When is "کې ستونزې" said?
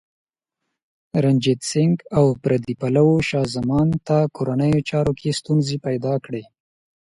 5.19-5.77